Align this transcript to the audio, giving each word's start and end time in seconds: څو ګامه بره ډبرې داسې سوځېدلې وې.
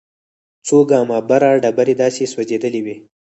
څو 0.65 0.77
ګامه 0.89 1.17
بره 1.29 1.51
ډبرې 1.63 1.95
داسې 2.01 2.23
سوځېدلې 2.33 2.81
وې. 2.85 2.95